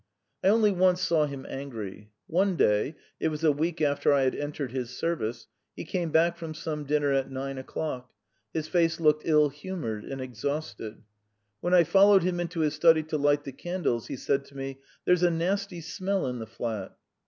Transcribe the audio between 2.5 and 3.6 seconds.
day it was a